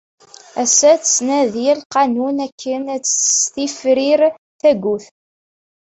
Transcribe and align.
Ass-a 0.61 0.91
tettnadi 1.01 1.69
lqanun 1.81 2.37
akken 2.45 2.83
ad 2.95 3.03
as-tifrir 3.07 4.21
tagut. 4.61 5.05